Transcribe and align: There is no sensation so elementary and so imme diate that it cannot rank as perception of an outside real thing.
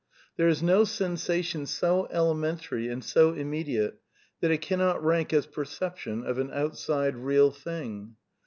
There 0.35 0.47
is 0.47 0.63
no 0.63 0.83
sensation 0.83 1.67
so 1.67 2.07
elementary 2.11 2.87
and 2.87 3.03
so 3.03 3.33
imme 3.33 3.63
diate 3.67 3.93
that 4.39 4.49
it 4.49 4.57
cannot 4.63 5.03
rank 5.05 5.31
as 5.31 5.45
perception 5.45 6.23
of 6.25 6.39
an 6.39 6.49
outside 6.51 7.15
real 7.15 7.51
thing. 7.51 8.15